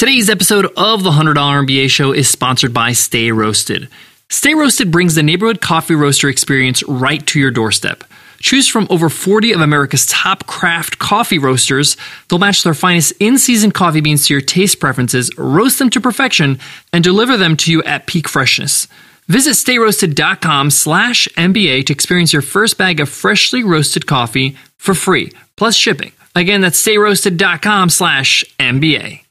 [0.00, 3.90] Today's episode of the $100 MBA show is sponsored by Stay Roasted.
[4.30, 8.04] Stay Roasted brings the neighborhood coffee roaster experience right to your doorstep.
[8.38, 11.98] Choose from over 40 of America's top craft coffee roasters.
[12.26, 16.00] They'll match their finest in season coffee beans to your taste preferences, roast them to
[16.00, 16.60] perfection,
[16.94, 18.88] and deliver them to you at peak freshness.
[19.26, 25.30] Visit stayroasted.com slash MBA to experience your first bag of freshly roasted coffee for free,
[25.56, 26.12] plus shipping.
[26.34, 29.24] Again, that's stayroasted.com slash MBA.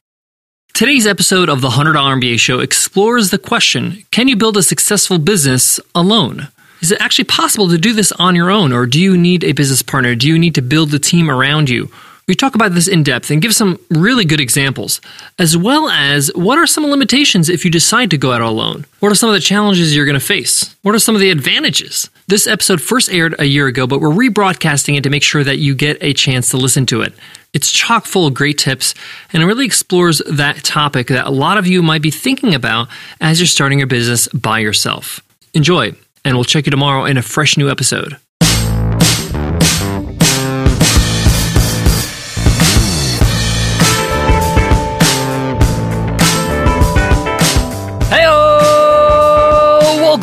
[0.74, 5.20] Today's episode of the $100 MBA show explores the question Can you build a successful
[5.20, 6.48] business alone?
[6.82, 9.52] Is it actually possible to do this on your own, or do you need a
[9.52, 10.16] business partner?
[10.16, 11.92] Do you need to build the team around you?
[12.30, 15.02] We talk about this in depth and give some really good examples,
[15.40, 18.86] as well as what are some limitations if you decide to go out alone?
[19.00, 20.76] What are some of the challenges you're going to face?
[20.84, 22.10] What are some of the advantages?
[22.28, 25.58] This episode first aired a year ago, but we're rebroadcasting it to make sure that
[25.58, 27.14] you get a chance to listen to it.
[27.54, 28.94] It's chock full of great tips,
[29.34, 32.90] and it really explores that topic that a lot of you might be thinking about
[33.20, 35.20] as you're starting your business by yourself.
[35.54, 35.94] Enjoy,
[36.24, 38.18] and we'll check you tomorrow in a fresh new episode.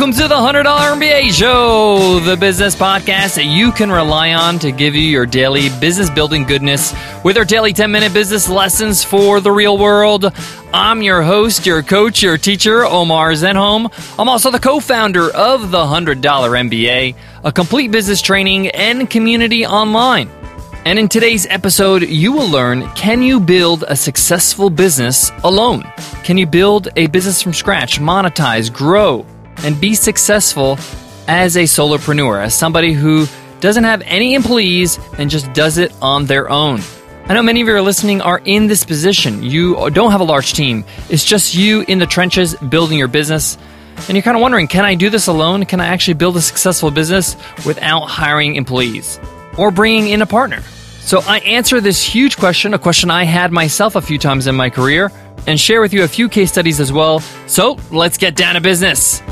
[0.07, 4.71] Welcome to the $100 MBA Show, the business podcast that you can rely on to
[4.71, 9.41] give you your daily business building goodness with our daily 10 minute business lessons for
[9.41, 10.33] the real world.
[10.73, 13.91] I'm your host, your coach, your teacher, Omar Zenhom.
[14.17, 19.67] I'm also the co founder of the $100 MBA, a complete business training and community
[19.67, 20.31] online.
[20.85, 25.83] And in today's episode, you will learn can you build a successful business alone?
[26.23, 29.27] Can you build a business from scratch, monetize, grow?
[29.59, 30.79] And be successful
[31.29, 33.27] as a solopreneur, as somebody who
[33.61, 36.81] doesn't have any employees and just does it on their own.
[37.25, 39.43] I know many of you are listening are in this position.
[39.43, 40.85] You don't have a large team.
[41.09, 43.59] It's just you in the trenches building your business.
[43.97, 45.65] And you're kind of wondering, can I do this alone?
[45.65, 49.19] Can I actually build a successful business without hiring employees
[49.59, 50.61] or bringing in a partner?
[51.01, 54.55] So I answer this huge question, a question I had myself a few times in
[54.55, 55.11] my career,
[55.47, 57.21] and share with you a few case studies as well.
[57.47, 59.23] So let's get down to business.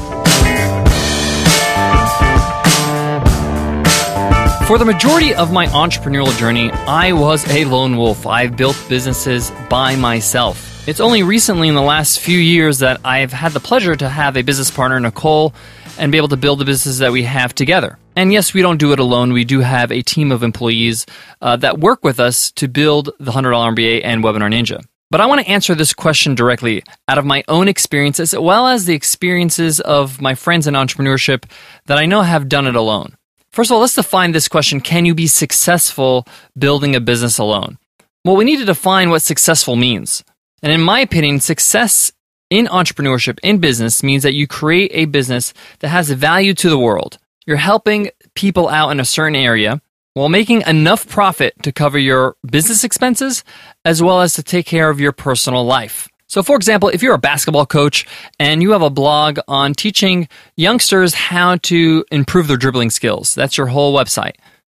[4.74, 8.26] For the majority of my entrepreneurial journey, I was a lone wolf.
[8.26, 10.88] I've built businesses by myself.
[10.88, 14.36] It's only recently in the last few years that I've had the pleasure to have
[14.36, 15.54] a business partner, Nicole,
[15.96, 18.00] and be able to build the businesses that we have together.
[18.16, 19.32] And yes, we don't do it alone.
[19.32, 21.06] We do have a team of employees
[21.41, 24.84] uh, that work with us to build the $100 MBA and Webinar Ninja.
[25.08, 28.66] But I want to answer this question directly out of my own experiences, as well
[28.66, 31.48] as the experiences of my friends in entrepreneurship
[31.86, 33.14] that I know have done it alone.
[33.54, 36.26] First of all, let's define this question Can you be successful
[36.59, 37.78] building a business alone?
[38.25, 40.25] Well, we need to define what successful means.
[40.60, 42.10] And in my opinion, success
[42.50, 46.76] in entrepreneurship, in business, means that you create a business that has value to the
[46.76, 47.19] world.
[47.47, 49.81] You're helping people out in a certain area
[50.15, 53.44] while making enough profit to cover your business expenses
[53.84, 56.09] as well as to take care of your personal life.
[56.34, 58.09] So, for example, if you're a basketball coach
[58.41, 63.56] and you have a blog on teaching youngsters how to improve their dribbling skills, that's
[63.56, 64.33] your whole website.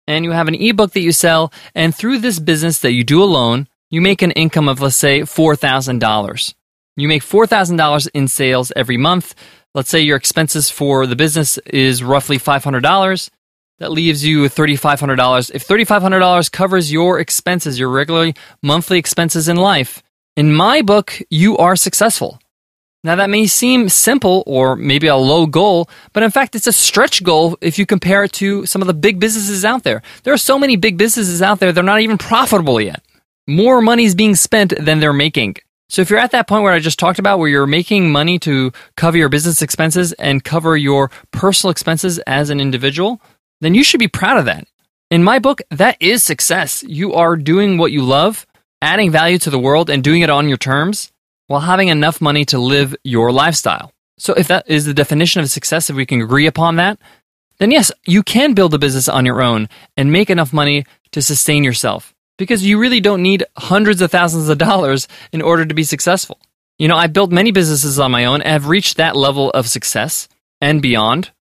[0.06, 3.24] And you have an ebook that you sell, and through this business that you do
[3.24, 6.54] alone, you make an income of, let's say, $4,000.
[6.98, 9.34] You make $4,000 in sales every month.
[9.74, 13.30] Let's say your expenses for the business is roughly $500.
[13.80, 15.52] That leaves you $3,500.
[15.56, 20.04] If $3,500 covers your expenses, your regular monthly expenses in life,
[20.36, 22.40] in my book, you are successful.
[23.06, 26.74] Now, that may seem simple or maybe a low goal, but in fact, it's a
[26.74, 30.02] stretch goal if you compare it to some of the big businesses out there.
[30.24, 33.04] There are so many big businesses out there, they're not even profitable yet.
[33.48, 35.58] More money is being spent than they're making.
[35.88, 38.40] So, if you're at that point where I just talked about, where you're making money
[38.40, 43.22] to cover your business expenses and cover your personal expenses as an individual,
[43.62, 44.68] then you should be proud of that.
[45.12, 46.84] In my book, that is success.
[46.88, 48.48] You are doing what you love
[48.82, 51.12] adding value to the world and doing it on your terms
[51.48, 53.92] while having enough money to live your lifestyle.
[54.18, 56.98] So, if that is the definition of success, if we can agree upon that,
[57.58, 61.22] then yes, you can build a business on your own and make enough money to
[61.22, 65.74] sustain yourself because you really don't need hundreds of thousands of dollars in order to
[65.74, 66.40] be successful.
[66.78, 69.68] You know, I built many businesses on my own and have reached that level of
[69.68, 70.28] success
[70.60, 71.32] and beyond,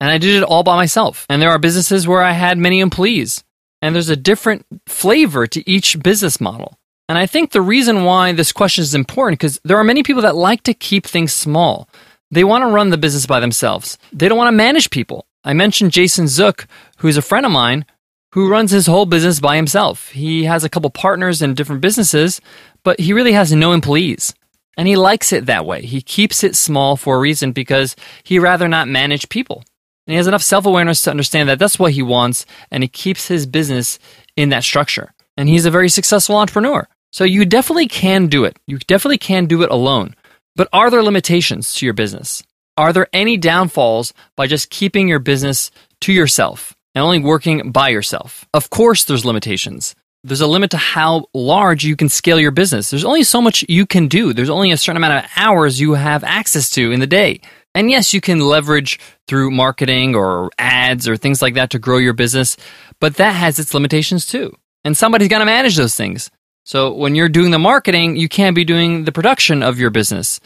[0.00, 1.26] and I did it all by myself.
[1.28, 3.44] And there are businesses where I had many employees,
[3.80, 6.76] and there's a different flavor to each business model.
[7.10, 10.22] And I think the reason why this question is important because there are many people
[10.22, 11.88] that like to keep things small.
[12.30, 13.98] They want to run the business by themselves.
[14.12, 15.26] They don't want to manage people.
[15.42, 16.68] I mentioned Jason Zook,
[16.98, 17.84] who's a friend of mine,
[18.32, 20.10] who runs his whole business by himself.
[20.10, 22.40] He has a couple partners in different businesses,
[22.84, 24.32] but he really has no employees.
[24.76, 25.82] And he likes it that way.
[25.82, 29.64] He keeps it small for a reason because he'd rather not manage people.
[30.06, 32.88] And he has enough self awareness to understand that that's what he wants, and he
[32.88, 33.98] keeps his business
[34.36, 35.12] in that structure.
[35.36, 36.86] And he's a very successful entrepreneur.
[37.10, 38.56] So you definitely can do it.
[38.66, 40.14] You definitely can do it alone.
[40.56, 42.42] But are there limitations to your business?
[42.76, 45.70] Are there any downfalls by just keeping your business
[46.02, 48.46] to yourself and only working by yourself?
[48.54, 49.94] Of course, there's limitations.
[50.22, 52.90] There's a limit to how large you can scale your business.
[52.90, 54.32] There's only so much you can do.
[54.32, 57.40] There's only a certain amount of hours you have access to in the day.
[57.74, 58.98] And yes, you can leverage
[59.28, 62.56] through marketing or ads or things like that to grow your business,
[63.00, 64.54] but that has its limitations too.
[64.84, 66.30] And somebody's got to manage those things.
[66.64, 70.40] So when you're doing the marketing, you can't be doing the production of your business,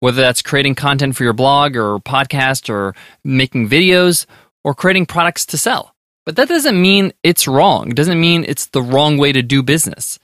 [0.00, 4.26] whether that's creating content for your blog or podcast or making videos
[4.64, 5.94] or creating products to sell.
[6.24, 7.90] But that doesn't mean it's wrong.
[7.90, 10.18] It doesn't mean it's the wrong way to do business.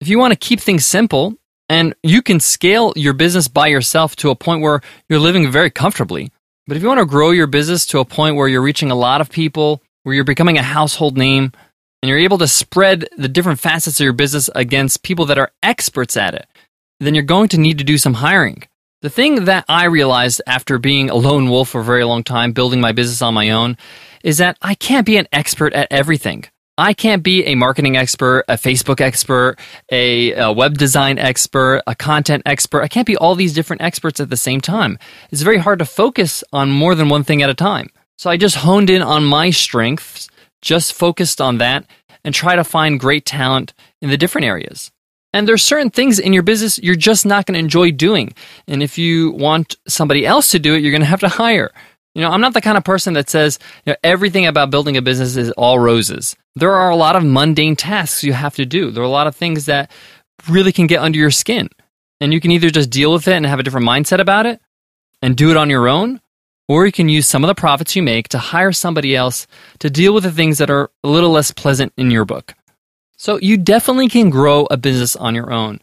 [0.00, 1.34] If you want to keep things simple
[1.68, 5.70] and you can scale your business by yourself to a point where you're living very
[5.70, 6.32] comfortably.
[6.66, 8.94] But if you want to grow your business to a point where you're reaching a
[8.94, 11.52] lot of people, where you're becoming a household name,
[12.02, 15.50] and you're able to spread the different facets of your business against people that are
[15.62, 16.46] experts at it,
[17.00, 18.64] then you're going to need to do some hiring.
[19.02, 22.52] The thing that I realized after being a lone wolf for a very long time,
[22.52, 23.76] building my business on my own,
[24.24, 26.44] is that I can't be an expert at everything.
[26.76, 29.56] I can't be a marketing expert, a Facebook expert,
[29.90, 32.82] a, a, web design expert, a content expert.
[32.82, 34.96] I can't be all these different experts at the same time.
[35.32, 37.90] It's very hard to focus on more than one thing at a time.
[38.16, 40.28] So I just honed in on my strengths
[40.62, 41.84] just focused on that
[42.24, 44.90] and try to find great talent in the different areas.
[45.32, 48.34] And there's certain things in your business you're just not going to enjoy doing.
[48.66, 51.70] And if you want somebody else to do it, you're going to have to hire.
[52.14, 54.96] You know, I'm not the kind of person that says you know, everything about building
[54.96, 56.34] a business is all roses.
[56.56, 58.90] There are a lot of mundane tasks you have to do.
[58.90, 59.90] There are a lot of things that
[60.48, 61.68] really can get under your skin.
[62.20, 64.60] And you can either just deal with it and have a different mindset about it
[65.22, 66.20] and do it on your own,
[66.68, 69.46] or you can use some of the profits you make to hire somebody else
[69.78, 72.54] to deal with the things that are a little less pleasant in your book.
[73.16, 75.80] So you definitely can grow a business on your own.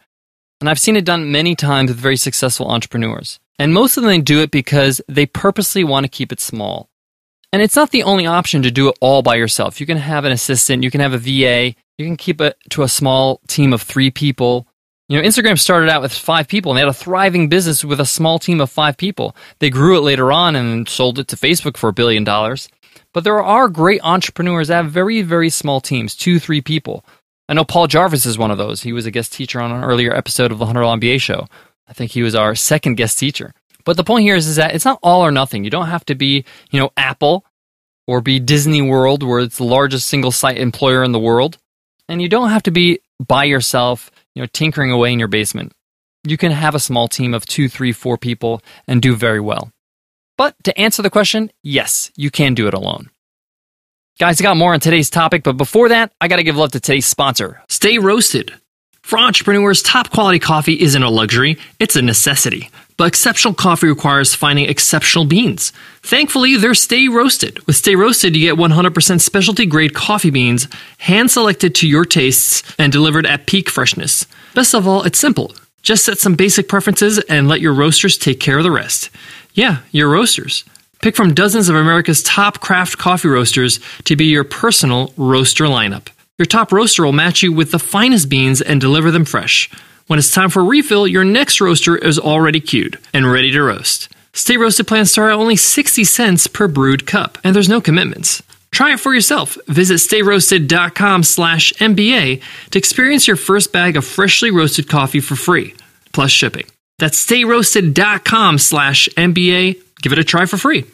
[0.60, 3.38] And I've seen it done many times with very successful entrepreneurs.
[3.58, 6.88] And most of them do it because they purposely want to keep it small.
[7.52, 9.80] And it's not the only option to do it all by yourself.
[9.80, 12.82] You can have an assistant, you can have a VA, you can keep it to
[12.82, 14.66] a small team of three people.
[15.08, 18.00] You know, Instagram started out with five people and they had a thriving business with
[18.00, 19.36] a small team of five people.
[19.60, 22.68] They grew it later on and sold it to Facebook for a billion dollars.
[23.12, 27.04] But there are great entrepreneurs that have very, very small teams, two, three people.
[27.48, 28.82] I know Paul Jarvis is one of those.
[28.82, 31.46] He was a guest teacher on an earlier episode of the $100 MBA show.
[31.86, 33.52] I think he was our second guest teacher.
[33.84, 35.62] But the point here is, is that it's not all or nothing.
[35.62, 37.44] You don't have to be, you know, Apple
[38.08, 41.58] or be Disney World, where it's the largest single site employer in the world.
[42.08, 45.72] And you don't have to be by yourself you know, tinkering away in your basement.
[46.22, 49.70] You can have a small team of two, three, four people and do very well.
[50.36, 53.08] But to answer the question, yes, you can do it alone.
[54.18, 56.72] Guys, I got more on today's topic, but before that, I got to give love
[56.72, 58.52] to today's sponsor, Stay Roasted.
[59.06, 62.70] For entrepreneurs, top quality coffee isn't a luxury, it's a necessity.
[62.96, 65.72] But exceptional coffee requires finding exceptional beans.
[66.02, 67.64] Thankfully, they're Stay Roasted.
[67.68, 70.66] With Stay Roasted, you get 100% specialty grade coffee beans,
[70.98, 74.26] hand selected to your tastes and delivered at peak freshness.
[74.54, 75.54] Best of all, it's simple.
[75.82, 79.10] Just set some basic preferences and let your roasters take care of the rest.
[79.54, 80.64] Yeah, your roasters.
[81.00, 86.08] Pick from dozens of America's top craft coffee roasters to be your personal roaster lineup.
[86.38, 89.70] Your top roaster will match you with the finest beans and deliver them fresh.
[90.06, 94.10] When it's time for refill, your next roaster is already queued and ready to roast.
[94.34, 98.42] Stay Roasted plans start at only 60 cents per brewed cup, and there's no commitments.
[98.70, 99.56] Try it for yourself.
[99.66, 105.74] Visit stayroasted.com slash MBA to experience your first bag of freshly roasted coffee for free,
[106.12, 106.66] plus shipping.
[106.98, 109.80] That's stayroasted.com slash MBA.
[110.02, 110.84] Give it a try for free.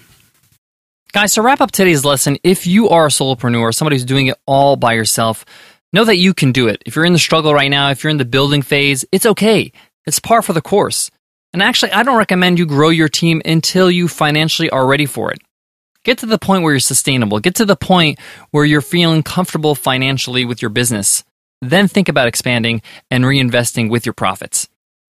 [1.13, 4.39] Guys, to wrap up today's lesson, if you are a solopreneur, somebody who's doing it
[4.47, 5.45] all by yourself,
[5.93, 6.83] know that you can do it.
[6.87, 9.73] If you're in the struggle right now, if you're in the building phase, it's okay.
[10.07, 11.11] It's par for the course.
[11.53, 15.31] And actually, I don't recommend you grow your team until you financially are ready for
[15.31, 15.41] it.
[16.03, 17.41] Get to the point where you're sustainable.
[17.41, 18.19] Get to the point
[18.51, 21.25] where you're feeling comfortable financially with your business.
[21.61, 24.67] Then think about expanding and reinvesting with your profits.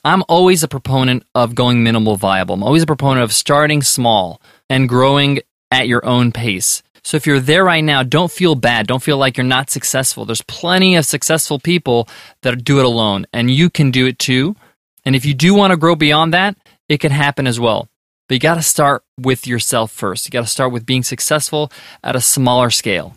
[0.04, 2.54] I'm always a proponent of going minimal viable.
[2.54, 4.40] I'm always a proponent of starting small
[4.70, 6.82] and growing at your own pace.
[7.02, 8.86] So if you're there right now, don't feel bad.
[8.86, 10.24] Don't feel like you're not successful.
[10.24, 12.08] There's plenty of successful people
[12.42, 14.56] that do it alone, and you can do it too.
[15.04, 16.56] And if you do want to grow beyond that,
[16.88, 17.88] it can happen as well.
[18.28, 20.26] But you got to start with yourself first.
[20.26, 21.72] You got to start with being successful
[22.04, 23.16] at a smaller scale.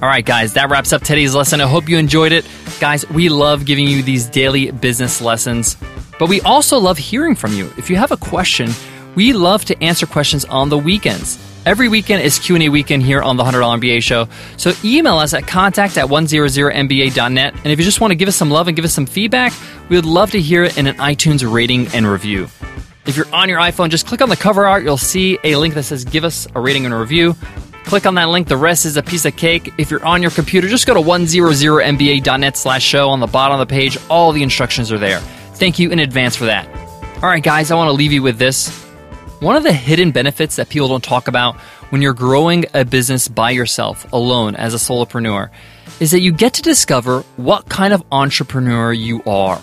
[0.00, 1.60] All right, guys, that wraps up today's lesson.
[1.60, 2.46] I hope you enjoyed it.
[2.80, 5.76] Guys, we love giving you these daily business lessons.
[6.18, 7.70] But we also love hearing from you.
[7.76, 8.70] If you have a question,
[9.14, 11.38] we love to answer questions on the weekends.
[11.66, 14.28] Every weekend is Q&A weekend here on the $100 MBA show.
[14.58, 17.54] So email us at contact at 100mba.net.
[17.54, 19.52] And if you just want to give us some love and give us some feedback,
[19.88, 22.48] we would love to hear it in an iTunes rating and review.
[23.06, 24.82] If you're on your iPhone, just click on the cover art.
[24.82, 27.34] You'll see a link that says give us a rating and a review.
[27.84, 28.48] Click on that link.
[28.48, 29.72] The rest is a piece of cake.
[29.78, 33.10] If you're on your computer, just go to 100mba.net slash show.
[33.10, 35.20] On the bottom of the page, all the instructions are there.
[35.54, 36.66] Thank you in advance for that.
[37.22, 38.83] All right, guys, I want to leave you with this.
[39.44, 41.56] One of the hidden benefits that people don't talk about
[41.90, 45.50] when you're growing a business by yourself, alone, as a solopreneur,
[46.00, 49.60] is that you get to discover what kind of entrepreneur you are.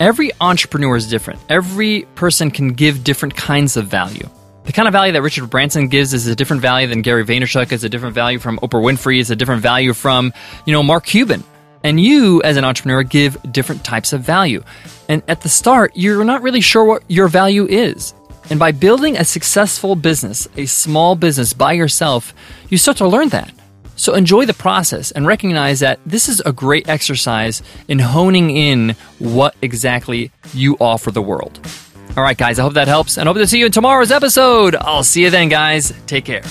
[0.00, 1.38] Every entrepreneur is different.
[1.48, 4.28] Every person can give different kinds of value.
[4.64, 7.70] The kind of value that Richard Branson gives is a different value than Gary Vaynerchuk,
[7.70, 10.32] is a different value from Oprah Winfrey, is a different value from,
[10.66, 11.44] you know, Mark Cuban.
[11.84, 14.64] And you, as an entrepreneur, give different types of value.
[15.08, 18.14] And at the start, you're not really sure what your value is.
[18.52, 22.34] And by building a successful business, a small business by yourself,
[22.68, 23.50] you start to learn that.
[23.96, 28.94] So enjoy the process and recognize that this is a great exercise in honing in
[29.18, 31.66] what exactly you offer the world.
[32.14, 34.76] All right, guys, I hope that helps and hope to see you in tomorrow's episode.
[34.76, 35.94] I'll see you then, guys.
[36.04, 36.42] Take care.